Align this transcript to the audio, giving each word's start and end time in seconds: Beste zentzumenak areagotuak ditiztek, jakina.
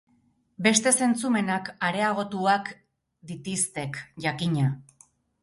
Beste 0.67 0.93
zentzumenak 0.99 1.69
areagotuak 1.89 2.73
ditiztek, 3.33 4.01
jakina. 4.27 4.73